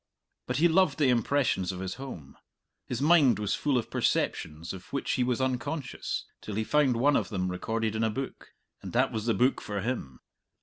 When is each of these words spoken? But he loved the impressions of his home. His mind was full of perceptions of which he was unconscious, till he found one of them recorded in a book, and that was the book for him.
But 0.47 0.57
he 0.57 0.67
loved 0.67 0.97
the 0.97 1.09
impressions 1.09 1.71
of 1.71 1.79
his 1.79 1.93
home. 2.01 2.35
His 2.87 3.03
mind 3.03 3.37
was 3.37 3.53
full 3.53 3.77
of 3.77 3.91
perceptions 3.91 4.73
of 4.73 4.91
which 4.91 5.11
he 5.11 5.23
was 5.23 5.39
unconscious, 5.39 6.25
till 6.41 6.55
he 6.55 6.63
found 6.63 6.97
one 6.97 7.15
of 7.15 7.29
them 7.29 7.51
recorded 7.51 7.95
in 7.95 8.03
a 8.03 8.09
book, 8.09 8.55
and 8.81 8.93
that 8.93 9.11
was 9.11 9.27
the 9.27 9.35
book 9.35 9.61
for 9.61 9.81
him. 9.81 10.19